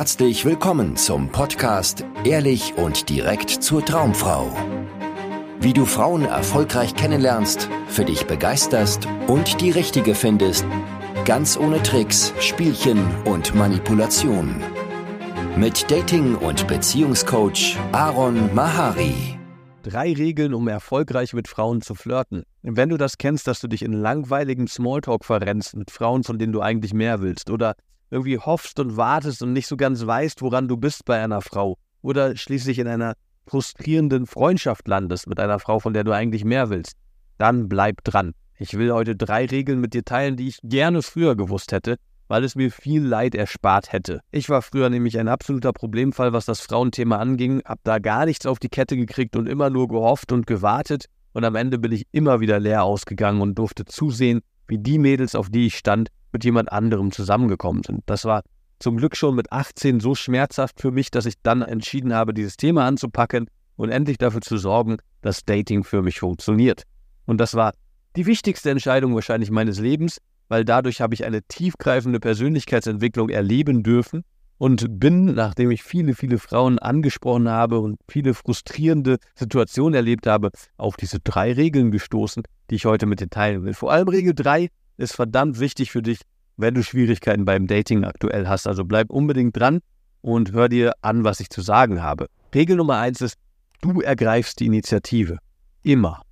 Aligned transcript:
herzlich 0.00 0.46
willkommen 0.46 0.96
zum 0.96 1.28
Podcast 1.28 2.06
Ehrlich 2.24 2.72
und 2.78 3.10
direkt 3.10 3.50
zur 3.50 3.84
Traumfrau. 3.84 4.50
Wie 5.60 5.74
du 5.74 5.84
Frauen 5.84 6.24
erfolgreich 6.24 6.94
kennenlernst, 6.94 7.68
für 7.86 8.06
dich 8.06 8.26
begeisterst 8.26 9.06
und 9.26 9.60
die 9.60 9.70
richtige 9.70 10.14
findest, 10.14 10.64
ganz 11.26 11.58
ohne 11.58 11.82
Tricks, 11.82 12.32
Spielchen 12.40 13.14
und 13.26 13.54
Manipulation. 13.54 14.62
Mit 15.58 15.90
Dating- 15.90 16.36
und 16.36 16.66
Beziehungscoach 16.66 17.76
Aaron 17.92 18.54
Mahari. 18.54 19.38
Drei 19.82 20.14
Regeln, 20.14 20.54
um 20.54 20.66
erfolgreich 20.68 21.34
mit 21.34 21.46
Frauen 21.46 21.82
zu 21.82 21.94
flirten. 21.94 22.44
Wenn 22.62 22.88
du 22.88 22.96
das 22.96 23.18
kennst, 23.18 23.46
dass 23.46 23.60
du 23.60 23.68
dich 23.68 23.82
in 23.82 23.92
langweiligem 23.92 24.66
Smalltalk 24.66 25.26
verrennst 25.26 25.76
mit 25.76 25.90
Frauen, 25.90 26.24
von 26.24 26.38
denen 26.38 26.54
du 26.54 26.62
eigentlich 26.62 26.94
mehr 26.94 27.20
willst, 27.20 27.50
oder 27.50 27.74
irgendwie 28.10 28.38
hoffst 28.38 28.78
und 28.80 28.96
wartest 28.96 29.42
und 29.42 29.52
nicht 29.52 29.66
so 29.66 29.76
ganz 29.76 30.04
weißt, 30.06 30.42
woran 30.42 30.68
du 30.68 30.76
bist 30.76 31.04
bei 31.04 31.22
einer 31.22 31.40
Frau, 31.40 31.78
oder 32.02 32.36
schließlich 32.36 32.78
in 32.78 32.88
einer 32.88 33.14
frustrierenden 33.46 34.26
Freundschaft 34.26 34.86
landest 34.88 35.26
mit 35.26 35.40
einer 35.40 35.58
Frau, 35.58 35.80
von 35.80 35.92
der 35.92 36.04
du 36.04 36.12
eigentlich 36.12 36.44
mehr 36.44 36.70
willst, 36.70 36.96
dann 37.38 37.68
bleib 37.68 38.04
dran. 38.04 38.32
Ich 38.58 38.76
will 38.76 38.92
heute 38.92 39.16
drei 39.16 39.46
Regeln 39.46 39.80
mit 39.80 39.94
dir 39.94 40.04
teilen, 40.04 40.36
die 40.36 40.48
ich 40.48 40.58
gerne 40.62 41.02
früher 41.02 41.34
gewusst 41.34 41.72
hätte, 41.72 41.96
weil 42.28 42.44
es 42.44 42.54
mir 42.54 42.70
viel 42.70 43.02
Leid 43.02 43.34
erspart 43.34 43.92
hätte. 43.92 44.20
Ich 44.30 44.48
war 44.48 44.62
früher 44.62 44.88
nämlich 44.88 45.18
ein 45.18 45.28
absoluter 45.28 45.72
Problemfall, 45.72 46.32
was 46.32 46.44
das 46.44 46.60
Frauenthema 46.60 47.16
anging, 47.16 47.62
hab 47.64 47.80
da 47.82 47.98
gar 47.98 48.26
nichts 48.26 48.46
auf 48.46 48.58
die 48.58 48.68
Kette 48.68 48.96
gekriegt 48.96 49.34
und 49.34 49.48
immer 49.48 49.70
nur 49.70 49.88
gehofft 49.88 50.30
und 50.30 50.46
gewartet 50.46 51.06
und 51.32 51.44
am 51.44 51.54
Ende 51.54 51.78
bin 51.78 51.92
ich 51.92 52.06
immer 52.12 52.40
wieder 52.40 52.60
leer 52.60 52.84
ausgegangen 52.84 53.40
und 53.40 53.56
durfte 53.56 53.84
zusehen, 53.84 54.40
wie 54.66 54.78
die 54.78 54.98
Mädels, 54.98 55.34
auf 55.34 55.48
die 55.48 55.66
ich 55.66 55.76
stand, 55.76 56.08
mit 56.32 56.44
jemand 56.44 56.72
anderem 56.72 57.12
zusammengekommen 57.12 57.82
sind. 57.82 58.02
Das 58.06 58.24
war 58.24 58.42
zum 58.78 58.96
Glück 58.96 59.16
schon 59.16 59.34
mit 59.34 59.52
18 59.52 60.00
so 60.00 60.14
schmerzhaft 60.14 60.80
für 60.80 60.90
mich, 60.90 61.10
dass 61.10 61.26
ich 61.26 61.34
dann 61.42 61.62
entschieden 61.62 62.14
habe, 62.14 62.32
dieses 62.32 62.56
Thema 62.56 62.86
anzupacken 62.86 63.48
und 63.76 63.90
endlich 63.90 64.18
dafür 64.18 64.40
zu 64.40 64.56
sorgen, 64.56 64.96
dass 65.20 65.44
Dating 65.44 65.84
für 65.84 66.02
mich 66.02 66.20
funktioniert. 66.20 66.84
Und 67.26 67.38
das 67.38 67.54
war 67.54 67.72
die 68.16 68.26
wichtigste 68.26 68.70
Entscheidung 68.70 69.14
wahrscheinlich 69.14 69.50
meines 69.50 69.78
Lebens, 69.78 70.18
weil 70.48 70.64
dadurch 70.64 71.00
habe 71.00 71.14
ich 71.14 71.24
eine 71.24 71.42
tiefgreifende 71.42 72.18
Persönlichkeitsentwicklung 72.18 73.28
erleben 73.28 73.82
dürfen 73.82 74.24
und 74.58 75.00
bin, 75.00 75.26
nachdem 75.34 75.70
ich 75.70 75.82
viele, 75.82 76.14
viele 76.14 76.38
Frauen 76.38 76.78
angesprochen 76.78 77.48
habe 77.48 77.78
und 77.78 77.98
viele 78.10 78.34
frustrierende 78.34 79.18
Situationen 79.34 79.94
erlebt 79.94 80.26
habe, 80.26 80.50
auf 80.76 80.96
diese 80.96 81.20
drei 81.20 81.52
Regeln 81.52 81.90
gestoßen, 81.90 82.42
die 82.68 82.74
ich 82.74 82.84
heute 82.84 83.06
mit 83.06 83.20
dir 83.20 83.30
teilen 83.30 83.64
will. 83.64 83.74
Vor 83.74 83.92
allem 83.92 84.08
Regel 84.08 84.34
3 84.34 84.68
ist 85.00 85.14
verdammt 85.14 85.58
wichtig 85.58 85.90
für 85.90 86.02
dich, 86.02 86.20
wenn 86.56 86.74
du 86.74 86.82
Schwierigkeiten 86.82 87.44
beim 87.44 87.66
Dating 87.66 88.04
aktuell 88.04 88.46
hast. 88.46 88.66
Also 88.66 88.84
bleib 88.84 89.10
unbedingt 89.10 89.56
dran 89.56 89.80
und 90.20 90.52
hör 90.52 90.68
dir 90.68 90.92
an, 91.00 91.24
was 91.24 91.40
ich 91.40 91.50
zu 91.50 91.62
sagen 91.62 92.02
habe. 92.02 92.26
Regel 92.54 92.76
Nummer 92.76 92.98
1 92.98 93.20
ist, 93.22 93.36
du 93.80 94.00
ergreifst 94.00 94.60
die 94.60 94.66
Initiative. 94.66 95.38
Immer. 95.82 96.22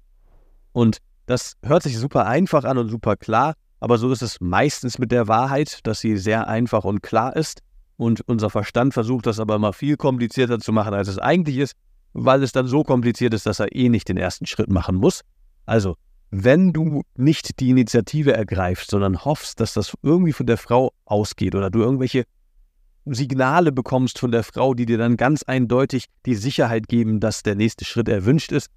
Und 0.72 0.98
das 1.26 1.54
hört 1.62 1.82
sich 1.82 1.98
super 1.98 2.26
einfach 2.26 2.64
an 2.64 2.78
und 2.78 2.88
super 2.88 3.16
klar, 3.16 3.54
aber 3.80 3.98
so 3.98 4.10
ist 4.12 4.22
es 4.22 4.40
meistens 4.40 4.98
mit 4.98 5.12
der 5.12 5.28
Wahrheit, 5.28 5.80
dass 5.84 6.00
sie 6.00 6.16
sehr 6.16 6.48
einfach 6.48 6.84
und 6.84 7.02
klar 7.02 7.36
ist. 7.36 7.60
Und 7.96 8.20
unser 8.28 8.50
Verstand 8.50 8.94
versucht 8.94 9.26
das 9.26 9.40
aber 9.40 9.56
immer 9.56 9.72
viel 9.72 9.96
komplizierter 9.96 10.58
zu 10.58 10.72
machen, 10.72 10.94
als 10.94 11.08
es 11.08 11.18
eigentlich 11.18 11.58
ist, 11.58 11.74
weil 12.12 12.42
es 12.42 12.52
dann 12.52 12.66
so 12.66 12.82
kompliziert 12.82 13.34
ist, 13.34 13.46
dass 13.46 13.60
er 13.60 13.74
eh 13.74 13.88
nicht 13.88 14.08
den 14.08 14.16
ersten 14.16 14.46
Schritt 14.46 14.70
machen 14.70 14.96
muss. 14.96 15.22
Also, 15.66 15.96
wenn 16.30 16.72
du 16.72 17.02
nicht 17.16 17.60
die 17.60 17.70
Initiative 17.70 18.32
ergreifst, 18.32 18.90
sondern 18.90 19.24
hoffst, 19.24 19.60
dass 19.60 19.74
das 19.74 19.94
irgendwie 20.02 20.32
von 20.32 20.46
der 20.46 20.58
Frau 20.58 20.92
ausgeht 21.04 21.54
oder 21.54 21.70
du 21.70 21.80
irgendwelche 21.80 22.24
Signale 23.06 23.72
bekommst 23.72 24.18
von 24.18 24.30
der 24.30 24.44
Frau, 24.44 24.74
die 24.74 24.84
dir 24.84 24.98
dann 24.98 25.16
ganz 25.16 25.42
eindeutig 25.42 26.06
die 26.26 26.34
Sicherheit 26.34 26.88
geben, 26.88 27.20
dass 27.20 27.42
der 27.42 27.54
nächste 27.54 27.84
Schritt 27.84 28.08
erwünscht 28.08 28.52
ist, 28.52 28.68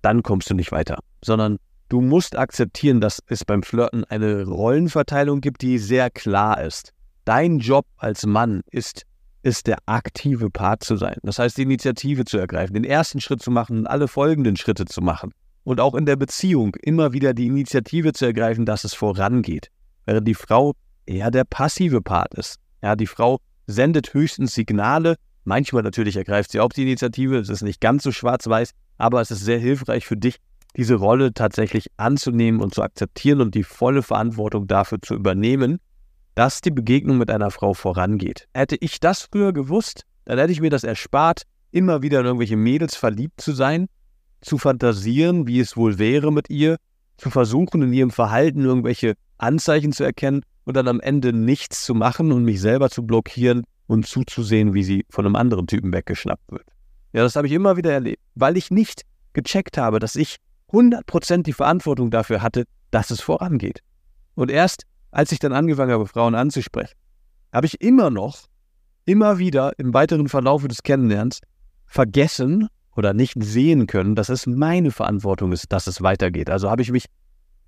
dann 0.00 0.22
kommst 0.22 0.48
du 0.48 0.54
nicht 0.54 0.72
weiter, 0.72 0.98
sondern 1.22 1.58
Du 1.92 2.00
musst 2.00 2.38
akzeptieren, 2.38 3.02
dass 3.02 3.22
es 3.26 3.44
beim 3.44 3.62
Flirten 3.62 4.04
eine 4.04 4.46
Rollenverteilung 4.46 5.42
gibt, 5.42 5.60
die 5.60 5.76
sehr 5.76 6.08
klar 6.08 6.58
ist. 6.62 6.94
Dein 7.26 7.58
Job 7.58 7.84
als 7.98 8.24
Mann 8.24 8.62
ist, 8.70 9.02
ist 9.42 9.66
der 9.66 9.76
aktive 9.84 10.48
Part 10.48 10.84
zu 10.84 10.96
sein. 10.96 11.18
Das 11.22 11.38
heißt, 11.38 11.58
die 11.58 11.64
Initiative 11.64 12.24
zu 12.24 12.38
ergreifen, 12.38 12.72
den 12.72 12.84
ersten 12.84 13.20
Schritt 13.20 13.42
zu 13.42 13.50
machen 13.50 13.80
und 13.80 13.86
alle 13.86 14.08
folgenden 14.08 14.56
Schritte 14.56 14.86
zu 14.86 15.02
machen. 15.02 15.32
Und 15.64 15.80
auch 15.80 15.94
in 15.94 16.06
der 16.06 16.16
Beziehung 16.16 16.74
immer 16.82 17.12
wieder 17.12 17.34
die 17.34 17.46
Initiative 17.46 18.12
zu 18.12 18.24
ergreifen, 18.24 18.66
dass 18.66 18.84
es 18.84 18.94
vorangeht. 18.94 19.68
Während 20.06 20.26
die 20.26 20.34
Frau 20.34 20.72
eher 21.06 21.30
der 21.30 21.44
passive 21.44 22.00
Part 22.00 22.34
ist. 22.34 22.56
Ja, 22.82 22.96
die 22.96 23.06
Frau 23.06 23.38
sendet 23.66 24.12
höchstens 24.14 24.54
Signale. 24.54 25.16
Manchmal 25.44 25.82
natürlich 25.82 26.16
ergreift 26.16 26.50
sie 26.52 26.60
auch 26.60 26.70
die 26.70 26.82
Initiative. 26.82 27.38
Es 27.38 27.48
ist 27.48 27.62
nicht 27.62 27.80
ganz 27.80 28.02
so 28.02 28.12
schwarz-weiß, 28.12 28.72
aber 28.98 29.20
es 29.20 29.30
ist 29.30 29.44
sehr 29.44 29.58
hilfreich 29.58 30.06
für 30.06 30.16
dich, 30.16 30.36
diese 30.76 30.94
Rolle 30.94 31.34
tatsächlich 31.34 31.88
anzunehmen 31.96 32.60
und 32.60 32.74
zu 32.74 32.82
akzeptieren 32.82 33.40
und 33.40 33.54
die 33.54 33.64
volle 33.64 34.02
Verantwortung 34.02 34.66
dafür 34.66 35.00
zu 35.02 35.14
übernehmen, 35.14 35.78
dass 36.34 36.60
die 36.60 36.70
Begegnung 36.70 37.18
mit 37.18 37.30
einer 37.30 37.50
Frau 37.50 37.74
vorangeht. 37.74 38.48
Hätte 38.54 38.76
ich 38.76 39.00
das 39.00 39.28
früher 39.30 39.52
gewusst, 39.52 40.04
dann 40.24 40.38
hätte 40.38 40.52
ich 40.52 40.60
mir 40.60 40.70
das 40.70 40.84
erspart, 40.84 41.42
immer 41.72 42.02
wieder 42.02 42.20
in 42.20 42.26
irgendwelche 42.26 42.56
Mädels 42.56 42.96
verliebt 42.96 43.40
zu 43.40 43.52
sein, 43.52 43.88
zu 44.42 44.58
fantasieren, 44.58 45.46
wie 45.46 45.60
es 45.60 45.76
wohl 45.76 45.98
wäre 45.98 46.32
mit 46.32 46.50
ihr, 46.50 46.76
zu 47.16 47.30
versuchen, 47.30 47.82
in 47.82 47.92
ihrem 47.92 48.10
Verhalten 48.10 48.64
irgendwelche 48.64 49.14
Anzeichen 49.38 49.92
zu 49.92 50.04
erkennen 50.04 50.42
und 50.64 50.76
dann 50.76 50.88
am 50.88 51.00
Ende 51.00 51.32
nichts 51.32 51.84
zu 51.84 51.94
machen 51.94 52.32
und 52.32 52.44
mich 52.44 52.60
selber 52.60 52.90
zu 52.90 53.04
blockieren 53.04 53.64
und 53.86 54.06
zuzusehen, 54.06 54.74
wie 54.74 54.84
sie 54.84 55.04
von 55.10 55.26
einem 55.26 55.36
anderen 55.36 55.66
Typen 55.66 55.92
weggeschnappt 55.92 56.50
wird. 56.50 56.66
Ja, 57.12 57.22
das 57.22 57.36
habe 57.36 57.46
ich 57.46 57.52
immer 57.52 57.76
wieder 57.76 57.92
erlebt, 57.92 58.22
weil 58.34 58.56
ich 58.56 58.70
nicht 58.70 59.02
gecheckt 59.32 59.78
habe, 59.78 59.98
dass 59.98 60.16
ich 60.16 60.36
100% 60.70 61.42
die 61.42 61.52
Verantwortung 61.52 62.10
dafür 62.10 62.42
hatte, 62.42 62.64
dass 62.90 63.10
es 63.10 63.20
vorangeht. 63.20 63.80
Und 64.34 64.50
erst 64.50 64.84
als 65.12 65.30
ich 65.30 65.38
dann 65.38 65.52
angefangen 65.52 65.92
habe, 65.92 66.06
Frauen 66.06 66.34
anzusprechen, 66.34 66.96
habe 67.52 67.66
ich 67.66 67.80
immer 67.80 68.10
noch, 68.10 68.46
immer 69.04 69.38
wieder 69.38 69.78
im 69.78 69.94
weiteren 69.94 70.28
Verlauf 70.28 70.66
des 70.66 70.82
Kennenlernens 70.82 71.40
vergessen 71.86 72.68
oder 72.96 73.14
nicht 73.14 73.42
sehen 73.42 73.86
können, 73.86 74.14
dass 74.14 74.28
es 74.28 74.46
meine 74.46 74.90
Verantwortung 74.90 75.52
ist, 75.52 75.72
dass 75.72 75.86
es 75.86 76.02
weitergeht. 76.02 76.50
Also 76.50 76.70
habe 76.70 76.82
ich 76.82 76.90
mich 76.90 77.06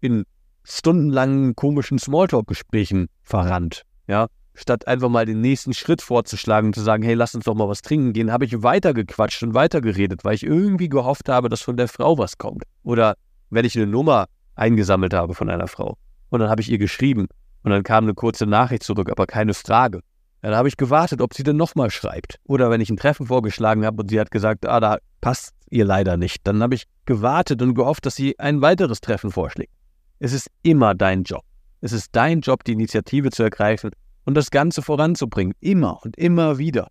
in 0.01 0.25
stundenlangen 0.65 1.55
komischen 1.57 1.99
Smalltalk-Gesprächen 1.99 3.09
verrannt. 3.23 3.83
Ja, 4.07 4.29
statt 4.55 4.87
einfach 4.87 5.09
mal 5.09 5.27
den 5.27 5.41
nächsten 5.41 5.75
Schritt 5.75 6.03
vorzuschlagen 6.03 6.69
und 6.69 6.75
zu 6.75 6.83
sagen, 6.83 7.03
hey, 7.03 7.15
lass 7.15 7.35
uns 7.35 7.45
doch 7.45 7.55
mal 7.55 7.69
was 7.69 7.83
trinken 7.83 8.13
gehen, 8.13 8.33
habe 8.33 8.45
ich 8.45 8.63
weitergequatscht 8.63 9.43
und 9.43 9.55
weitergeredet, 9.55 10.25
weil 10.25 10.35
ich 10.35 10.45
irgendwie 10.45 10.89
gehofft 10.89 11.29
habe, 11.29 11.49
dass 11.49 11.63
von 11.63 11.77
der 11.77 11.89
Frau 11.89 12.19
was 12.19 12.39
kommt. 12.39 12.65
Oder 12.83 13.17
wenn 13.51 13.65
ich 13.65 13.77
eine 13.77 13.87
Nummer 13.87 14.27
eingesammelt 14.55 15.15
habe 15.15 15.35
von 15.35 15.51
einer 15.51 15.67
Frau 15.67 15.97
und 16.31 16.41
dann 16.41 16.49
habe 16.49 16.61
ich 16.61 16.71
ihr 16.71 16.79
geschrieben 16.79 17.27
und 17.63 17.71
dann 17.71 17.83
kam 17.83 18.05
eine 18.05 18.15
kurze 18.15 18.47
Nachricht 18.47 18.85
zurück, 18.85 19.11
aber 19.11 19.27
keine 19.27 19.55
Frage. 19.55 20.01
Dann 20.45 20.57
habe 20.57 20.69
ich 20.69 20.77
gewartet, 20.77 21.23
ob 21.23 21.33
sie 21.33 21.43
denn 21.43 21.57
nochmal 21.57 21.91
schreibt. 21.91 22.39
Oder 22.45 22.69
wenn 22.69 22.83
ich 22.83 22.91
ein 22.91 22.99
Treffen 22.99 23.27
vorgeschlagen 23.27 23.87
habe 23.87 24.03
und 24.03 24.11
sie 24.11 24.21
hat 24.21 24.31
gesagt, 24.31 24.67
ah, 24.67 24.79
da 24.79 24.99
passt 25.23 25.55
ihr 25.71 25.87
leider 25.87 26.19
nicht, 26.19 26.47
dann 26.47 26.63
habe 26.63 26.75
ich 26.75 26.85
gewartet 27.07 27.63
und 27.63 27.73
gehofft, 27.73 28.05
dass 28.05 28.15
sie 28.15 28.39
ein 28.39 28.61
weiteres 28.61 29.01
Treffen 29.01 29.31
vorschlägt. 29.31 29.73
Es 30.19 30.35
ist 30.35 30.51
immer 30.63 30.95
dein 30.95 31.23
Job. 31.23 31.41
Es 31.81 31.93
ist 31.93 32.11
dein 32.13 32.43
Job, 32.43 32.63
die 32.65 32.73
Initiative 32.73 33.31
zu 33.31 33.43
ergreifen 33.43 33.93
und 34.27 34.35
das 34.35 34.51
Ganze 34.51 34.83
voranzubringen. 34.83 35.55
Immer 35.61 36.05
und 36.05 36.15
immer 36.19 36.59
wieder. 36.59 36.89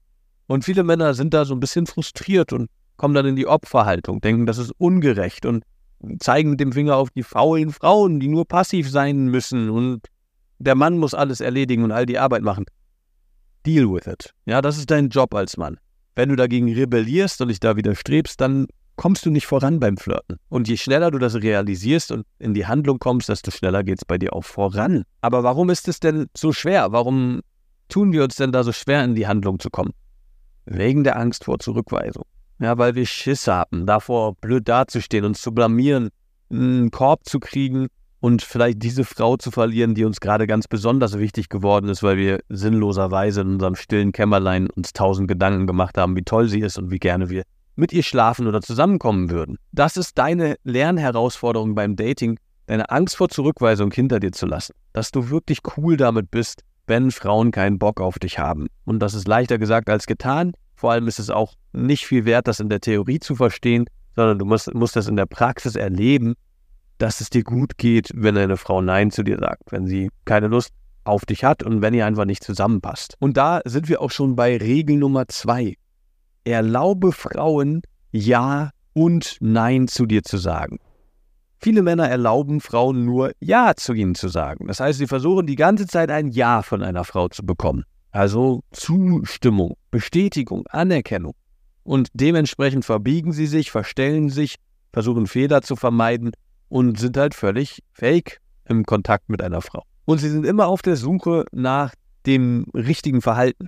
Und 0.48 0.66
viele 0.66 0.82
Männer 0.82 1.14
sind 1.14 1.36
da 1.36 1.46
so 1.46 1.54
ein 1.54 1.60
bisschen 1.60 1.86
frustriert 1.86 2.54
und 2.54 2.72
kommen 2.98 3.14
dann 3.14 3.28
in 3.28 3.36
die 3.36 3.46
Opferhaltung, 3.46 4.20
denken, 4.20 4.48
das 4.48 4.58
ist 4.58 4.72
ungerecht 4.80 5.46
und 5.46 5.64
zeigen 6.18 6.50
mit 6.50 6.60
dem 6.60 6.72
Finger 6.72 6.96
auf 6.96 7.12
die 7.12 7.22
faulen 7.22 7.72
Frauen, 7.72 8.20
die 8.20 8.30
nur 8.30 8.48
passiv 8.48 8.90
sein 8.90 9.28
müssen 9.28 9.70
und 9.70 10.08
der 10.58 10.74
Mann 10.74 10.98
muss 10.98 11.14
alles 11.14 11.40
erledigen 11.40 11.84
und 11.84 11.92
all 11.92 12.08
die 12.08 12.18
Arbeit 12.18 12.42
machen. 12.42 12.66
Deal 13.66 13.92
with 13.92 14.08
it. 14.08 14.34
Ja, 14.46 14.62
das 14.62 14.78
ist 14.78 14.92
dein 14.92 15.10
Job 15.10 15.34
als 15.34 15.58
Mann. 15.58 15.80
Wenn 16.16 16.30
du 16.30 16.36
dagegen 16.36 16.72
rebellierst 16.72 17.42
und 17.42 17.48
dich 17.48 17.60
da 17.60 17.76
widerstrebst, 17.76 18.40
dann 18.40 18.68
kommst 18.96 19.26
du 19.26 19.32
nicht 19.32 19.48
voran 19.48 19.80
beim 19.80 19.98
Flirten. 19.98 20.38
Und 20.50 20.68
je 20.68 20.78
schneller 20.78 21.12
du 21.12 21.18
das 21.18 21.36
realisierst 21.36 22.12
und 22.12 22.26
in 22.40 22.54
die 22.54 22.68
Handlung 22.68 23.00
kommst, 23.00 23.30
desto 23.30 23.52
schneller 23.52 23.84
geht 23.84 24.00
es 24.00 24.06
bei 24.06 24.18
dir 24.18 24.34
auch 24.34 24.44
voran. 24.44 25.04
Aber 25.22 25.44
warum 25.44 25.70
ist 25.70 25.88
es 25.88 26.00
denn 26.00 26.28
so 26.36 26.54
schwer? 26.54 26.92
Warum 26.92 27.42
tun 27.90 28.12
wir 28.12 28.24
uns 28.24 28.36
denn 28.36 28.52
da 28.52 28.64
so 28.64 28.72
schwer, 28.72 29.04
in 29.04 29.16
die 29.16 29.28
Handlung 29.28 29.60
zu 29.60 29.70
kommen? 29.70 29.94
Wegen 30.66 31.04
der 31.04 31.18
Angst 31.18 31.46
vor 31.46 31.60
Zurückweisung. 31.60 32.24
Ja, 32.60 32.78
weil 32.78 32.96
wir 32.96 33.06
Schiss 33.06 33.48
haben, 33.48 33.86
davor 33.86 34.36
blöd 34.36 34.68
dazustehen, 34.68 35.26
uns 35.26 35.42
zu 35.42 35.52
blamieren, 35.52 36.10
einen 36.50 36.92
Korb 36.92 37.26
zu 37.26 37.40
kriegen 37.40 37.88
und 38.24 38.42
vielleicht 38.42 38.82
diese 38.82 39.04
Frau 39.04 39.36
zu 39.36 39.52
verlieren, 39.52 39.96
die 39.96 40.06
uns 40.06 40.22
gerade 40.22 40.48
ganz 40.48 40.70
besonders 40.70 41.20
wichtig 41.20 41.50
geworden 41.50 41.90
ist, 41.90 42.04
weil 42.04 42.16
wir 42.16 42.40
sinnloserweise 42.48 43.42
in 43.42 43.56
unserem 43.56 43.76
stillen 43.76 44.14
Kämmerlein 44.14 44.70
uns 44.70 44.94
tausend 44.94 45.28
Gedanken 45.28 45.68
gemacht 45.68 45.98
haben, 45.98 46.16
wie 46.16 46.22
toll 46.22 46.48
sie 46.48 46.62
ist 46.62 46.78
und 46.78 46.90
wie 46.90 47.00
gerne 47.00 47.30
wir 47.30 47.44
mit 47.76 47.92
ihr 47.92 48.02
schlafen 48.02 48.48
oder 48.48 48.62
zusammenkommen 48.62 49.30
würden. 49.30 49.58
Das 49.74 49.98
ist 49.98 50.18
deine 50.18 50.56
Lernherausforderung 50.64 51.76
beim 51.76 51.98
Dating, 51.98 52.40
deine 52.66 52.90
Angst 52.92 53.18
vor 53.18 53.28
Zurückweisung 53.28 53.92
hinter 53.92 54.22
dir 54.22 54.32
zu 54.32 54.46
lassen. 54.46 54.74
Dass 54.94 55.12
du 55.12 55.30
wirklich 55.30 55.60
cool 55.76 55.98
damit 55.98 56.32
bist, 56.32 56.62
wenn 56.88 57.12
Frauen 57.12 57.52
keinen 57.52 57.78
Bock 57.78 58.00
auf 58.00 58.20
dich 58.20 58.40
haben. 58.40 58.68
Und 58.86 59.00
das 59.00 59.16
ist 59.16 59.28
leichter 59.28 59.58
gesagt 59.58 59.90
als 59.90 60.06
getan. 60.06 60.54
Vor 60.76 60.94
allem 60.94 61.10
ist 61.10 61.20
es 61.20 61.30
auch 61.30 61.56
nicht 61.74 62.08
viel 62.08 62.24
wert, 62.24 62.48
das 62.48 62.62
in 62.62 62.70
der 62.70 62.80
Theorie 62.80 63.20
zu 63.20 63.36
verstehen, 63.36 63.84
sondern 64.16 64.40
du 64.40 64.46
musst, 64.46 64.74
musst 64.74 64.96
das 64.96 65.10
in 65.10 65.18
der 65.18 65.26
Praxis 65.26 65.76
erleben, 65.76 66.36
dass 66.98 67.22
es 67.22 67.30
dir 67.30 67.44
gut 67.44 67.78
geht, 67.78 68.12
wenn 68.14 68.38
eine 68.38 68.58
Frau 68.58 68.82
Nein 68.82 69.12
zu 69.12 69.24
dir 69.24 69.40
sagt, 69.40 69.72
wenn 69.72 69.88
sie 69.88 70.10
keine 70.26 70.48
Lust 70.48 70.72
auf 71.04 71.26
dich 71.26 71.44
hat 71.44 71.64
und 71.64 71.82
wenn 71.82 71.94
ihr 71.94 72.06
einfach 72.06 72.26
nicht 72.26 72.44
zusammenpasst. 72.44 73.16
Und 73.20 73.38
da 73.38 73.62
sind 73.66 73.90
wir 73.90 74.02
auch 74.02 74.12
schon 74.12 74.36
bei 74.36 74.58
Regel 74.58 74.98
Nummer 74.98 75.28
zwei. 75.28 75.76
Erlaube 76.46 77.12
Frauen 77.12 77.82
Ja 78.12 78.72
und 78.94 79.38
Nein 79.42 79.88
zu 79.88 80.06
dir 80.06 80.24
zu 80.24 80.38
sagen. 80.38 80.80
Viele 81.60 81.82
Männer 81.82 82.10
erlauben 82.10 82.60
Frauen 82.60 83.06
nur 83.06 83.32
Ja 83.40 83.74
zu 83.76 83.94
ihnen 83.94 84.16
zu 84.16 84.28
sagen. 84.28 84.68
Das 84.68 84.80
heißt, 84.80 85.00
sie 85.00 85.08
versuchen 85.08 85.48
die 85.48 85.56
ganze 85.56 85.88
Zeit 85.88 86.12
ein 86.12 86.28
Ja 86.28 86.62
von 86.62 86.84
einer 86.84 87.06
Frau 87.06 87.30
zu 87.30 87.46
bekommen. 87.46 87.86
Also 88.12 88.62
Zustimmung, 88.72 89.76
Bestätigung, 89.90 90.68
Anerkennung. 90.68 91.34
Und 91.84 92.10
dementsprechend 92.14 92.86
verbiegen 92.86 93.32
sie 93.32 93.48
sich, 93.48 93.72
verstellen 93.72 94.30
sich, 94.30 94.56
versuchen 94.92 95.26
Fehler 95.26 95.62
zu 95.62 95.76
vermeiden 95.76 96.32
und 96.74 97.00
sind 97.00 97.18
halt 97.18 97.36
völlig 97.36 97.84
fake 97.92 98.42
im 98.66 98.84
Kontakt 98.84 99.30
mit 99.30 99.44
einer 99.44 99.62
Frau. 99.62 99.84
Und 100.06 100.18
sie 100.18 100.30
sind 100.30 100.44
immer 100.44 100.66
auf 100.66 100.82
der 100.82 100.96
Suche 100.96 101.46
nach 101.52 101.94
dem 102.26 102.66
richtigen 102.74 103.22
Verhalten, 103.22 103.68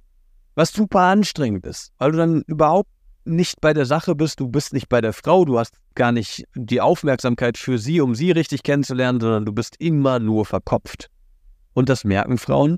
was 0.56 0.74
super 0.74 1.02
anstrengend 1.02 1.68
ist, 1.68 1.92
weil 2.00 2.14
du 2.14 2.18
dann 2.18 2.42
überhaupt 2.48 2.90
nicht 3.24 3.62
bei 3.62 3.74
der 3.74 3.86
Sache 3.86 4.16
bist, 4.16 4.40
du 4.40 4.48
bist 4.48 4.74
nicht 4.74 4.90
bei 4.90 5.02
der 5.02 5.14
Frau, 5.14 5.46
du 5.46 5.60
hast 5.60 5.76
gar 5.94 6.12
nicht 6.12 6.46
die 6.56 6.82
Aufmerksamkeit 6.82 7.60
für 7.60 7.78
sie, 7.78 8.02
um 8.02 8.16
sie 8.16 8.32
richtig 8.32 8.64
kennenzulernen, 8.64 9.20
sondern 9.20 9.46
du 9.46 9.54
bist 9.54 9.76
immer 9.78 10.18
nur 10.18 10.44
verkopft. 10.44 11.12
Und 11.74 11.90
das 11.90 12.06
merken 12.06 12.40
Frauen 12.40 12.78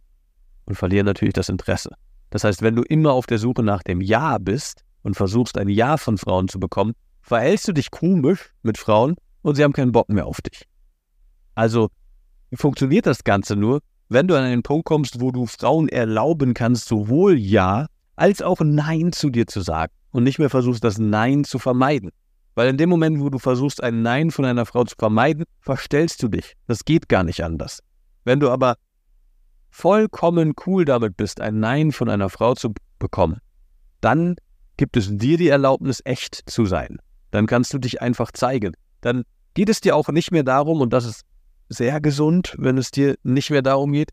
und 0.65 0.75
verlieren 0.75 1.05
natürlich 1.05 1.35
das 1.35 1.47
Interesse. 1.47 1.91
Das 2.31 2.43
heißt, 2.43 2.61
wenn 2.61 2.75
du 2.75 2.81
immer 2.81 3.13
auf 3.13 3.27
der 3.27 3.37
Suche 3.37 3.63
nach 3.63 3.81
dem 3.81 4.01
Ja 4.01 4.39
bist 4.39 4.83
und 5.03 5.15
versuchst, 5.15 5.57
ein 5.57 5.69
Ja 5.69 5.95
von 5.95 6.17
Frauen 6.17 6.49
zu 6.49 6.59
bekommen, 6.59 6.95
verhältst 7.21 7.69
du 7.69 7.71
dich 7.71 7.91
komisch 7.91 8.51
mit 8.61 8.77
Frauen 8.77 9.15
und 9.47 9.55
sie 9.55 9.63
haben 9.63 9.71
keinen 9.71 9.93
Bock 9.93 10.09
mehr 10.09 10.25
auf 10.25 10.41
dich. 10.41 10.63
Also 11.55 11.87
funktioniert 12.53 13.05
das 13.05 13.23
Ganze 13.23 13.55
nur, 13.55 13.79
wenn 14.09 14.27
du 14.27 14.35
an 14.35 14.43
einen 14.43 14.61
Punkt 14.61 14.85
kommst, 14.85 15.21
wo 15.21 15.31
du 15.31 15.45
Frauen 15.45 15.87
erlauben 15.87 16.53
kannst, 16.53 16.89
sowohl 16.89 17.37
Ja 17.37 17.87
als 18.17 18.41
auch 18.41 18.59
Nein 18.59 19.13
zu 19.13 19.29
dir 19.29 19.47
zu 19.47 19.61
sagen 19.61 19.93
und 20.11 20.23
nicht 20.23 20.37
mehr 20.37 20.49
versuchst, 20.49 20.83
das 20.83 20.97
Nein 20.97 21.45
zu 21.45 21.59
vermeiden. 21.59 22.11
Weil 22.55 22.67
in 22.67 22.77
dem 22.77 22.89
Moment, 22.89 23.21
wo 23.21 23.29
du 23.29 23.39
versuchst, 23.39 23.81
ein 23.81 24.01
Nein 24.01 24.31
von 24.31 24.43
einer 24.43 24.65
Frau 24.65 24.83
zu 24.83 24.95
vermeiden, 24.99 25.45
verstellst 25.61 26.21
du 26.21 26.27
dich. 26.27 26.55
Das 26.67 26.83
geht 26.83 27.07
gar 27.07 27.23
nicht 27.23 27.41
anders. 27.41 27.79
Wenn 28.25 28.41
du 28.41 28.49
aber 28.49 28.75
vollkommen 29.69 30.55
cool 30.65 30.83
damit 30.83 31.15
bist, 31.15 31.39
ein 31.39 31.61
Nein 31.61 31.93
von 31.93 32.09
einer 32.09 32.29
Frau 32.29 32.53
zu 32.53 32.73
bekommen, 32.99 33.39
dann 34.01 34.35
gibt 34.75 34.97
es 34.97 35.07
dir 35.09 35.37
die 35.37 35.47
Erlaubnis, 35.47 36.01
echt 36.03 36.49
zu 36.49 36.65
sein. 36.65 36.97
Dann 37.31 37.47
kannst 37.47 37.73
du 37.73 37.77
dich 37.77 38.01
einfach 38.01 38.33
zeigen. 38.33 38.73
Dann 38.99 39.23
geht 39.57 39.69
es 39.69 39.81
dir 39.81 39.95
auch 39.95 40.09
nicht 40.09 40.31
mehr 40.31 40.43
darum, 40.43 40.81
und 40.81 40.93
das 40.93 41.03
ist 41.03 41.23
sehr 41.67 41.99
gesund, 41.99 42.53
wenn 42.59 42.77
es 42.77 42.91
dir 42.91 43.15
nicht 43.23 43.49
mehr 43.49 43.63
darum 43.63 43.91
geht, 43.91 44.11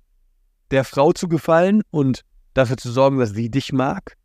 der 0.70 0.84
Frau 0.84 1.12
zu 1.12 1.28
gefallen 1.28 1.82
und 1.90 2.22
dafür 2.54 2.78
zu 2.78 2.90
sorgen, 2.90 3.18
dass 3.18 3.32
sie 3.32 3.50
dich 3.50 3.70
mag, 3.70 4.16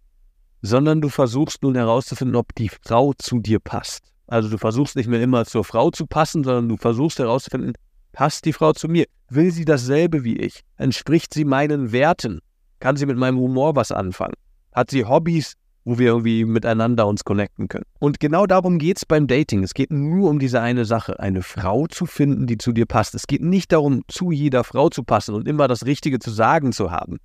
sondern 0.61 1.01
du 1.01 1.09
versuchst 1.09 1.61
nun 1.61 1.75
herauszufinden, 1.75 2.37
ob 2.37 2.55
die 2.55 2.69
Frau 2.69 3.11
zu 3.17 3.39
dir 3.39 3.59
passt. 3.59 4.05
Also 4.27 4.47
du 4.47 4.57
versuchst 4.57 4.95
nicht 4.95 5.09
mehr 5.09 5.21
immer 5.21 5.43
zur 5.43 5.65
Frau 5.65 5.91
zu 5.91 6.07
passen, 6.07 6.45
sondern 6.45 6.69
du 6.69 6.77
versuchst 6.77 7.19
herauszufinden, 7.19 7.73
passt 8.13 8.45
die 8.45 8.53
Frau 8.53 8.71
zu 8.71 8.87
mir? 8.87 9.05
Will 9.27 9.51
sie 9.51 9.65
dasselbe 9.65 10.23
wie 10.23 10.37
ich? 10.37 10.61
Entspricht 10.77 11.33
sie 11.33 11.43
meinen 11.43 11.91
Werten? 11.91 12.39
Kann 12.79 12.95
sie 12.95 13.05
mit 13.05 13.17
meinem 13.17 13.39
Humor 13.39 13.75
was 13.75 13.91
anfangen? 13.91 14.35
Hat 14.71 14.89
sie 14.89 15.03
Hobbys, 15.03 15.55
wo 15.85 15.97
wir 15.97 16.07
irgendwie 16.07 16.45
miteinander 16.45 17.07
uns 17.07 17.23
connecten 17.23 17.67
können? 17.67 17.85
Und 17.99 18.19
genau 18.19 18.45
darum 18.45 18.79
geht 18.79 18.97
es 18.97 19.05
beim 19.05 19.27
Dating. 19.27 19.63
Es 19.63 19.73
geht 19.73 19.91
nur 19.91 20.29
um 20.29 20.39
diese 20.39 20.61
eine 20.61 20.85
Sache, 20.85 21.19
eine 21.19 21.41
Frau 21.41 21.87
zu 21.87 22.05
finden, 22.05 22.47
die 22.47 22.57
zu 22.57 22.71
dir 22.71 22.85
passt. 22.85 23.15
Es 23.15 23.27
geht 23.27 23.41
nicht 23.41 23.71
darum, 23.71 24.03
zu 24.07 24.31
jeder 24.31 24.63
Frau 24.63 24.89
zu 24.89 25.03
passen 25.03 25.35
und 25.35 25.47
immer 25.47 25.67
das 25.67 25.85
Richtige 25.85 26.19
zu 26.19 26.31
sagen 26.31 26.71
zu 26.71 26.91
haben, 26.91 27.17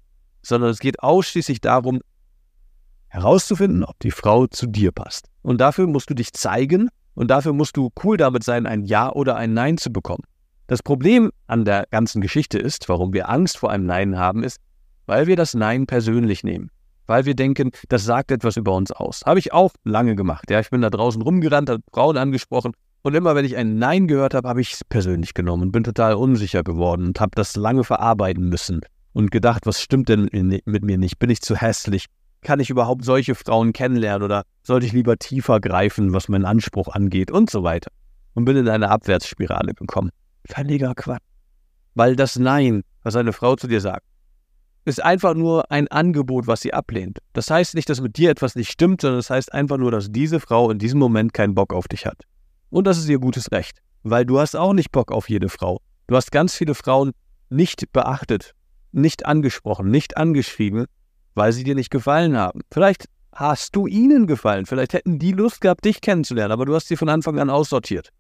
sondern 0.43 0.71
es 0.71 0.79
geht 0.79 1.03
ausschließlich 1.03 1.61
darum, 1.61 2.01
herauszufinden, 3.09 3.85
ob 3.85 3.99
die 4.01 4.11
Frau 4.11 4.47
zu 4.47 4.67
dir 4.67 4.91
passt. 4.91 5.29
Und 5.43 5.61
dafür 5.61 5.87
musst 5.87 6.11
du 6.11 6.15
dich 6.15 6.33
zeigen 6.33 6.89
und 7.15 7.31
dafür 7.31 7.53
musst 7.53 7.77
du 7.77 7.91
cool 8.03 8.17
damit 8.17 8.43
sein, 8.43 8.67
ein 8.67 8.83
Ja 8.85 9.13
oder 9.13 9.37
ein 9.37 9.55
Nein 9.55 9.79
zu 9.79 9.93
bekommen. 9.93 10.25
Das 10.67 10.83
Problem 10.83 11.31
an 11.47 11.65
der 11.65 11.87
ganzen 11.91 12.21
Geschichte 12.21 12.59
ist, 12.59 12.89
warum 12.89 13.13
wir 13.13 13.29
Angst 13.29 13.59
vor 13.59 13.71
einem 13.71 13.87
Nein 13.87 14.19
haben, 14.19 14.43
ist, 14.43 14.59
weil 15.07 15.27
wir 15.27 15.37
das 15.37 15.55
Nein 15.55 15.87
persönlich 15.87 16.43
nehmen. 16.43 16.71
Weil 17.07 17.27
wir 17.27 17.35
denken, 17.35 17.71
das 17.89 18.05
sagt 18.05 18.31
etwas 18.31 18.57
über 18.57 18.75
uns 18.75 18.91
aus. 18.91 19.23
Habe 19.27 19.39
ich 19.39 19.53
auch 19.53 19.73
lange 19.85 20.15
gemacht. 20.15 20.51
Ja, 20.51 20.61
ich 20.61 20.71
bin 20.71 20.81
da 20.81 20.91
draußen 20.91 21.21
rumgerannt, 21.21 21.69
habe 21.69 21.83
Frauen 21.93 22.17
angesprochen 22.17 22.73
und 23.03 23.15
immer 23.15 23.35
wenn 23.35 23.45
ich 23.45 23.57
ein 23.57 23.79
Nein 23.79 24.09
gehört 24.09 24.35
habe, 24.35 24.49
habe 24.49 24.61
ich 24.61 24.73
es 24.73 24.85
persönlich 24.85 25.35
genommen 25.35 25.65
und 25.65 25.73
bin 25.73 25.85
total 25.85 26.15
unsicher 26.15 26.63
geworden 26.63 27.07
und 27.09 27.21
habe 27.21 27.33
das 27.35 27.57
lange 27.57 27.85
verarbeiten 27.85 28.49
müssen 28.49 28.81
und 29.13 29.31
gedacht, 29.31 29.67
was 29.67 29.83
stimmt 29.83 30.09
denn 30.09 30.29
mit 30.65 30.85
mir 30.85 30.99
nicht? 30.99 31.19
Bin 31.19 31.31
ich 31.31 31.43
zu 31.43 31.57
hässlich? 31.57 32.07
kann 32.45 32.61
ich 32.61 32.71
überhaupt 32.71 33.05
solche 33.05 33.35
Frauen 33.35 33.73
kennenlernen 33.73 34.23
oder 34.23 34.45
sollte 34.63 34.87
ich 34.87 34.93
lieber 34.93 35.17
tiefer 35.17 35.61
greifen, 35.61 36.13
was 36.13 36.29
meinen 36.29 36.45
Anspruch 36.45 36.89
angeht 36.89 37.33
und 37.33 37.51
so 37.51 37.65
weiter. 37.65 37.91
Und 38.35 38.45
bin 38.45 38.57
in 38.57 38.69
eine 38.69 38.91
Abwärtsspirale 38.91 39.75
gekommen. 39.75 40.11
Völliger 40.47 40.95
Quatsch. 40.95 41.23
Weil 41.95 42.15
das 42.15 42.39
Nein, 42.39 42.83
was 43.03 43.17
eine 43.17 43.33
Frau 43.33 43.57
zu 43.57 43.67
dir 43.67 43.81
sagt, 43.81 44.05
ist 44.85 45.03
einfach 45.03 45.35
nur 45.35 45.71
ein 45.71 45.89
Angebot, 45.89 46.47
was 46.47 46.61
sie 46.61 46.75
ablehnt. 46.75 47.19
Das 47.33 47.51
heißt 47.51 47.75
nicht, 47.75 47.89
dass 47.89 48.01
mit 48.01 48.17
dir 48.17 48.31
etwas 48.31 48.55
nicht 48.55 48.71
stimmt, 48.71 49.01
sondern 49.01 49.19
das 49.19 49.31
heißt 49.31 49.53
einfach 49.53 49.79
nur, 49.79 49.91
dass 49.91 50.13
diese 50.13 50.41
Frau 50.41 50.71
in 50.71 50.79
diesem 50.79 50.99
Moment 50.99 51.33
keinen 51.33 51.55
Bock 51.55 51.73
auf 51.73 51.89
dich 51.89 52.07
hat. 52.07 52.23
Und 52.71 52.87
das 52.87 52.99
ist 52.99 53.09
ihr 53.09 53.19
gutes 53.19 53.51
Recht, 53.53 53.79
weil 54.03 54.27
du 54.27 54.39
hast 54.39 54.57
auch 54.57 54.73
nicht 54.73 54.93
Bock 54.93 55.11
auf 55.11 55.31
jede 55.31 55.49
Frau. 55.49 55.81
Du 56.07 56.17
hast 56.17 56.33
ganz 56.33 56.55
viele 56.55 56.75
Frauen 56.75 57.13
nicht 57.49 57.93
beachtet, 57.93 58.53
nicht 58.93 59.27
angesprochen, 59.27 59.91
nicht 59.91 60.17
angeschrieben, 60.17 60.87
weil 61.35 61.53
sie 61.53 61.65
dir 61.65 61.75
nicht 61.75 61.91
gefallen 61.91 62.37
haben. 62.37 62.61
Vielleicht 62.71 63.07
hast 63.33 63.75
du 63.75 63.87
ihnen 63.87 64.27
gefallen, 64.27 64.67
vielleicht 64.67 64.93
hätten 64.93 65.19
die 65.19 65.33
Lust 65.33 65.61
gehabt, 65.61 65.85
dich 65.85 66.01
kennenzulernen, 66.01 66.53
aber 66.53 66.67
du 66.67 66.75
hast 66.75 66.89
sie 66.89 66.97
von 66.97 67.09
Anfang 67.09 67.39
an 67.39 67.51
aussortiert. 67.51 68.11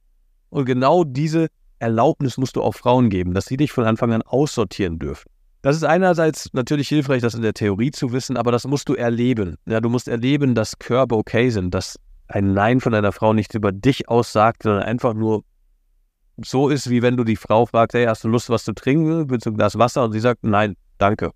Und 0.50 0.64
genau 0.64 1.04
diese 1.04 1.48
Erlaubnis 1.78 2.38
musst 2.38 2.56
du 2.56 2.62
auch 2.62 2.74
Frauen 2.74 3.10
geben, 3.10 3.34
dass 3.34 3.46
sie 3.46 3.56
dich 3.56 3.72
von 3.72 3.84
Anfang 3.84 4.12
an 4.12 4.22
aussortieren 4.22 4.98
dürfen. 4.98 5.28
Das 5.64 5.76
ist 5.76 5.84
einerseits 5.84 6.50
natürlich 6.52 6.88
hilfreich, 6.88 7.22
das 7.22 7.32
in 7.32 7.40
der 7.40 7.54
Theorie 7.54 7.90
zu 7.90 8.12
wissen, 8.12 8.36
aber 8.36 8.52
das 8.52 8.66
musst 8.66 8.86
du 8.90 8.96
erleben. 8.96 9.56
Ja, 9.64 9.80
du 9.80 9.88
musst 9.88 10.08
erleben, 10.08 10.54
dass 10.54 10.78
Körper 10.78 11.16
okay 11.16 11.48
sind, 11.48 11.72
dass 11.72 11.98
ein 12.28 12.52
Nein 12.52 12.82
von 12.82 12.92
einer 12.92 13.12
Frau 13.12 13.32
nicht 13.32 13.54
über 13.54 13.72
dich 13.72 14.06
aussagt, 14.10 14.64
sondern 14.64 14.82
einfach 14.82 15.14
nur 15.14 15.42
so 16.36 16.68
ist, 16.68 16.90
wie 16.90 17.00
wenn 17.00 17.16
du 17.16 17.24
die 17.24 17.36
Frau 17.36 17.64
fragst, 17.64 17.94
hey, 17.94 18.04
hast 18.04 18.24
du 18.24 18.28
Lust, 18.28 18.50
was 18.50 18.64
zu 18.64 18.74
trinken? 18.74 19.30
Willst 19.30 19.46
du 19.46 19.52
ein 19.52 19.56
Glas 19.56 19.78
Wasser? 19.78 20.04
Und 20.04 20.12
sie 20.12 20.20
sagt, 20.20 20.44
nein, 20.44 20.76
danke. 20.98 21.30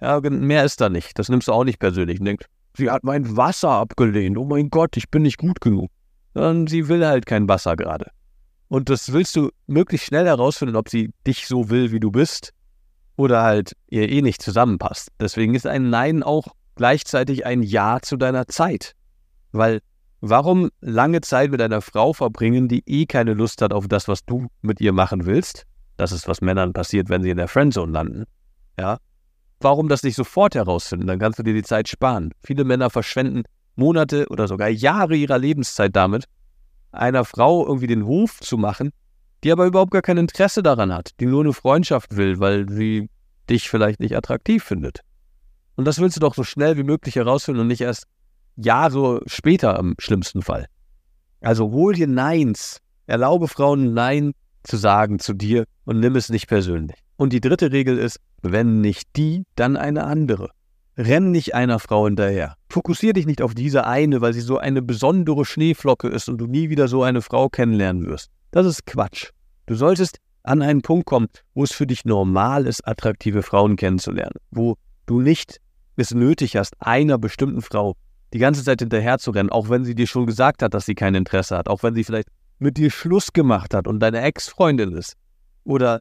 Ja, 0.00 0.18
mehr 0.22 0.64
ist 0.64 0.80
da 0.80 0.88
nicht. 0.88 1.16
Das 1.16 1.28
nimmst 1.28 1.46
du 1.46 1.52
auch 1.52 1.62
nicht 1.62 1.78
persönlich. 1.78 2.18
Und 2.18 2.26
denkst, 2.26 2.46
sie 2.76 2.90
hat 2.90 3.04
mein 3.04 3.36
Wasser 3.36 3.70
abgelehnt. 3.70 4.38
Oh 4.38 4.44
mein 4.44 4.70
Gott, 4.70 4.96
ich 4.96 5.08
bin 5.08 5.22
nicht 5.22 5.38
gut 5.38 5.60
genug. 5.60 5.88
Sondern 6.34 6.66
sie 6.66 6.88
will 6.88 7.06
halt 7.06 7.26
kein 7.26 7.48
Wasser 7.48 7.76
gerade. 7.76 8.10
Und 8.66 8.90
das 8.90 9.12
willst 9.12 9.36
du 9.36 9.50
möglichst 9.68 10.08
schnell 10.08 10.26
herausfinden, 10.26 10.74
ob 10.74 10.88
sie 10.88 11.12
dich 11.24 11.46
so 11.46 11.70
will, 11.70 11.92
wie 11.92 12.00
du 12.00 12.10
bist, 12.10 12.52
oder 13.18 13.42
halt 13.42 13.76
ihr 13.88 14.08
eh 14.08 14.22
nicht 14.22 14.40
zusammenpasst. 14.40 15.08
Deswegen 15.20 15.54
ist 15.54 15.66
ein 15.66 15.90
Nein 15.90 16.22
auch 16.22 16.46
gleichzeitig 16.76 17.44
ein 17.44 17.62
Ja 17.62 17.98
zu 18.00 18.16
deiner 18.16 18.46
Zeit. 18.46 18.94
Weil 19.52 19.80
warum 20.20 20.70
lange 20.80 21.20
Zeit 21.20 21.50
mit 21.50 21.60
einer 21.60 21.82
Frau 21.82 22.14
verbringen, 22.14 22.68
die 22.68 22.82
eh 22.86 23.04
keine 23.04 23.34
Lust 23.34 23.60
hat 23.60 23.74
auf 23.74 23.88
das, 23.88 24.08
was 24.08 24.24
du 24.24 24.46
mit 24.62 24.80
ihr 24.80 24.92
machen 24.92 25.26
willst? 25.26 25.64
Das 25.98 26.12
ist, 26.12 26.28
was 26.28 26.40
Männern 26.40 26.72
passiert, 26.72 27.10
wenn 27.10 27.22
sie 27.22 27.30
in 27.30 27.36
der 27.36 27.48
Friendzone 27.48 27.92
landen. 27.92 28.24
Ja, 28.78 28.98
Warum 29.60 29.88
das 29.88 30.04
nicht 30.04 30.14
sofort 30.14 30.54
herausfinden? 30.54 31.06
Dann 31.06 31.18
kannst 31.18 31.38
du 31.38 31.42
dir 31.42 31.54
die 31.54 31.64
Zeit 31.64 31.88
sparen. 31.88 32.32
Viele 32.44 32.62
Männer 32.62 32.90
verschwenden 32.90 33.42
Monate 33.74 34.28
oder 34.28 34.46
sogar 34.46 34.68
Jahre 34.68 35.16
ihrer 35.16 35.38
Lebenszeit 35.38 35.94
damit, 35.96 36.26
einer 36.92 37.24
Frau 37.24 37.66
irgendwie 37.66 37.88
den 37.88 38.06
Hof 38.06 38.38
zu 38.40 38.56
machen, 38.56 38.90
die 39.44 39.52
aber 39.52 39.66
überhaupt 39.66 39.92
gar 39.92 40.02
kein 40.02 40.18
Interesse 40.18 40.62
daran 40.62 40.92
hat, 40.92 41.10
die 41.20 41.26
nur 41.26 41.42
eine 41.42 41.52
Freundschaft 41.52 42.16
will, 42.16 42.40
weil 42.40 42.68
sie 42.68 43.08
dich 43.48 43.68
vielleicht 43.68 44.00
nicht 44.00 44.16
attraktiv 44.16 44.64
findet. 44.64 45.00
Und 45.76 45.84
das 45.84 45.98
willst 45.98 46.16
du 46.16 46.20
doch 46.20 46.34
so 46.34 46.42
schnell 46.42 46.76
wie 46.76 46.82
möglich 46.82 47.16
herausfinden 47.16 47.60
und 47.60 47.68
nicht 47.68 47.82
erst 47.82 48.04
Jahre 48.56 49.22
später 49.26 49.78
im 49.78 49.94
schlimmsten 49.98 50.42
Fall. 50.42 50.66
Also 51.40 51.70
hol 51.70 51.94
dir 51.94 52.08
Neins. 52.08 52.78
Erlaube 53.06 53.48
Frauen 53.48 53.94
Nein 53.94 54.32
zu 54.64 54.76
sagen 54.76 55.18
zu 55.18 55.32
dir 55.32 55.64
und 55.84 56.00
nimm 56.00 56.16
es 56.16 56.28
nicht 56.28 56.48
persönlich. 56.48 56.98
Und 57.16 57.32
die 57.32 57.40
dritte 57.40 57.72
Regel 57.72 57.96
ist, 57.96 58.18
wenn 58.42 58.80
nicht 58.80 59.08
die, 59.16 59.44
dann 59.54 59.76
eine 59.76 60.04
andere. 60.04 60.50
Renn 60.96 61.30
nicht 61.30 61.54
einer 61.54 61.78
Frau 61.78 62.06
hinterher. 62.06 62.56
Fokussier 62.68 63.12
dich 63.12 63.26
nicht 63.26 63.40
auf 63.40 63.54
diese 63.54 63.86
eine, 63.86 64.20
weil 64.20 64.34
sie 64.34 64.40
so 64.40 64.58
eine 64.58 64.82
besondere 64.82 65.44
Schneeflocke 65.44 66.08
ist 66.08 66.28
und 66.28 66.38
du 66.38 66.46
nie 66.46 66.70
wieder 66.70 66.88
so 66.88 67.04
eine 67.04 67.22
Frau 67.22 67.48
kennenlernen 67.48 68.06
wirst. 68.06 68.30
Das 68.50 68.66
ist 68.66 68.86
Quatsch. 68.86 69.30
Du 69.66 69.74
solltest 69.74 70.18
an 70.42 70.62
einen 70.62 70.82
Punkt 70.82 71.06
kommen, 71.06 71.28
wo 71.54 71.64
es 71.64 71.72
für 71.72 71.86
dich 71.86 72.04
normal 72.04 72.66
ist, 72.66 72.86
attraktive 72.86 73.42
Frauen 73.42 73.76
kennenzulernen, 73.76 74.36
wo 74.50 74.76
du 75.06 75.20
nicht 75.20 75.60
es 75.96 76.14
nötig 76.14 76.56
hast, 76.56 76.74
einer 76.78 77.18
bestimmten 77.18 77.60
Frau 77.60 77.94
die 78.32 78.38
ganze 78.38 78.62
Zeit 78.62 78.80
hinterher 78.80 79.18
zu 79.18 79.30
rennen, 79.30 79.50
auch 79.50 79.68
wenn 79.68 79.84
sie 79.84 79.94
dir 79.94 80.06
schon 80.06 80.26
gesagt 80.26 80.62
hat, 80.62 80.74
dass 80.74 80.86
sie 80.86 80.94
kein 80.94 81.14
Interesse 81.14 81.56
hat, 81.56 81.68
auch 81.68 81.82
wenn 81.82 81.94
sie 81.94 82.04
vielleicht 82.04 82.28
mit 82.58 82.76
dir 82.76 82.90
Schluss 82.90 83.32
gemacht 83.32 83.74
hat 83.74 83.86
und 83.86 84.00
deine 84.00 84.20
Ex-Freundin 84.20 84.92
ist 84.92 85.14
oder 85.64 86.00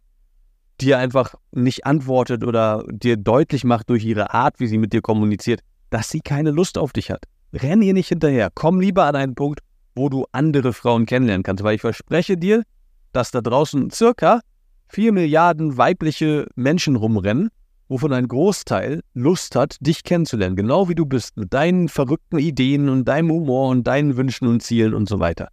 dir 0.80 1.00
einfach 1.00 1.36
nicht 1.52 1.86
antwortet 1.86 2.44
oder 2.44 2.84
dir 2.90 3.18
deutlich 3.18 3.64
macht 3.64 3.90
durch 3.90 4.04
ihre 4.06 4.34
Art, 4.34 4.60
wie 4.60 4.68
sie 4.68 4.78
mit 4.78 4.94
dir 4.94 5.02
kommuniziert, 5.02 5.62
dass 5.90 6.10
sie 6.10 6.20
keine 6.20 6.52
Lust 6.52 6.78
auf 6.78 6.94
dich 6.94 7.10
hat. 7.12 7.24
Renn 7.54 7.82
ihr 7.82 7.94
nicht 7.94 8.10
hinterher. 8.10 8.50
Komm 8.54 8.80
lieber 8.80 9.06
an 9.06 9.16
einen 9.16 9.36
Punkt, 9.36 9.62
wo 9.98 10.10
du 10.10 10.26
andere 10.32 10.74
Frauen 10.74 11.06
kennenlernen 11.06 11.44
kannst, 11.44 11.64
weil 11.64 11.76
ich 11.76 11.82
verspreche 11.82 12.38
dir, 12.38 12.64
dass 13.12 13.32
da 13.32 13.42
draußen 13.42 13.90
circa 13.90 14.42
4 14.90 15.12
Milliarden 15.12 15.78
weibliche 15.78 16.48
Menschen 16.56 16.96
rumrennen, 16.96 17.50
wovon 17.90 18.14
ein 18.14 18.28
Großteil 18.28 19.02
Lust 19.14 19.56
hat, 19.56 19.78
dich 19.82 20.04
kennenzulernen, 20.04 20.56
genau 20.56 20.88
wie 20.88 20.96
du 20.96 21.06
bist, 21.06 21.36
mit 21.38 21.54
deinen 21.54 21.90
verrückten 21.90 22.40
Ideen 22.40 22.90
und 22.90 23.06
deinem 23.06 23.32
Humor 23.32 23.70
und 23.70 23.86
deinen 23.86 24.16
Wünschen 24.18 24.48
und 24.48 24.62
Zielen 24.62 24.94
und 24.94 25.10
so 25.10 25.20
weiter. 25.20 25.50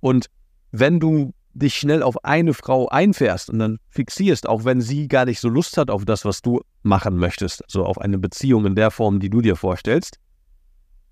Und 0.00 0.26
wenn 0.70 0.98
du 0.98 1.32
dich 1.54 1.74
schnell 1.74 2.02
auf 2.02 2.24
eine 2.24 2.54
Frau 2.54 2.88
einfährst 2.88 3.50
und 3.50 3.58
dann 3.58 3.78
fixierst, 3.90 4.48
auch 4.48 4.64
wenn 4.64 4.80
sie 4.80 5.06
gar 5.06 5.26
nicht 5.26 5.40
so 5.40 5.48
Lust 5.48 5.76
hat 5.76 5.90
auf 5.90 6.04
das, 6.04 6.24
was 6.24 6.40
du 6.40 6.62
machen 6.82 7.16
möchtest, 7.16 7.62
also 7.64 7.84
auf 7.84 8.00
eine 8.00 8.18
Beziehung 8.18 8.64
in 8.64 8.74
der 8.74 8.90
Form, 8.90 9.20
die 9.20 9.28
du 9.28 9.40
dir 9.42 9.56
vorstellst, 9.56 10.16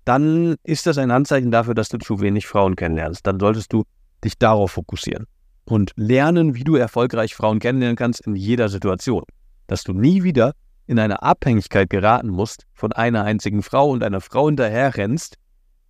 dann 0.05 0.55
ist 0.63 0.87
das 0.87 0.97
ein 0.97 1.11
Anzeichen 1.11 1.51
dafür, 1.51 1.73
dass 1.73 1.89
du 1.89 1.97
zu 1.97 2.21
wenig 2.21 2.47
Frauen 2.47 2.75
kennenlernst. 2.75 3.25
Dann 3.25 3.39
solltest 3.39 3.71
du 3.73 3.83
dich 4.23 4.37
darauf 4.37 4.71
fokussieren 4.71 5.27
und 5.65 5.91
lernen, 5.95 6.55
wie 6.55 6.63
du 6.63 6.75
erfolgreich 6.75 7.35
Frauen 7.35 7.59
kennenlernen 7.59 7.95
kannst 7.95 8.25
in 8.25 8.35
jeder 8.35 8.69
Situation. 8.69 9.23
Dass 9.67 9.83
du 9.83 9.93
nie 9.93 10.23
wieder 10.23 10.53
in 10.87 10.99
eine 10.99 11.21
Abhängigkeit 11.21 11.89
geraten 11.89 12.29
musst 12.29 12.65
von 12.73 12.91
einer 12.91 13.23
einzigen 13.23 13.63
Frau 13.63 13.89
und 13.89 14.03
einer 14.03 14.21
Frau 14.21 14.47
hinterher 14.47 14.97
rennst, 14.97 15.35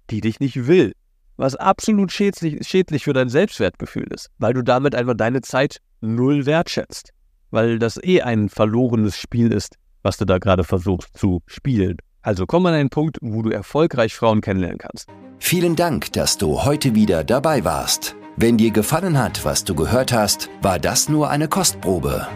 die 0.10 0.22
dich 0.22 0.40
nicht 0.40 0.68
will. 0.68 0.94
Was 1.38 1.56
absolut 1.56 2.12
schädlich, 2.12 2.68
schädlich 2.68 3.06
für 3.06 3.14
dein 3.14 3.30
Selbstwertgefühl 3.30 4.08
ist, 4.14 4.30
weil 4.38 4.54
du 4.54 4.62
damit 4.62 4.94
einfach 4.94 5.16
deine 5.16 5.42
Zeit 5.42 5.80
null 6.02 6.46
wertschätzt. 6.46 7.12
Weil 7.50 7.80
das 7.80 7.98
eh 8.04 8.22
ein 8.22 8.50
verlorenes 8.50 9.18
Spiel 9.18 9.52
ist, 9.52 9.76
was 10.04 10.18
du 10.18 10.26
da 10.26 10.38
gerade 10.38 10.64
versuchst 10.64 11.18
zu 11.18 11.42
spielen. 11.48 11.98
Also 12.22 12.46
komm 12.46 12.66
an 12.68 12.74
einen 12.74 12.90
Punkt, 12.90 13.18
wo 13.22 13.42
du 13.42 13.50
erfolgreich 13.50 14.14
Frauen 14.14 14.42
kennenlernen 14.42 14.78
kannst. 14.78 15.08
Vielen 15.40 15.76
Dank, 15.76 16.14
dass 16.14 16.38
du 16.38 16.64
heute 16.64 16.96
wieder 16.96 17.24
dabei 17.24 17.66
warst. 17.66 18.16
Wenn 18.38 18.58
dir 18.58 18.72
gefallen 18.72 19.18
hat, 19.18 19.44
was 19.44 19.64
du 19.64 19.74
gehört 19.76 20.14
hast, 20.14 20.50
war 20.62 20.80
das 20.80 21.10
nur 21.10 21.30
eine 21.30 21.48
Kostprobe. 21.48 22.28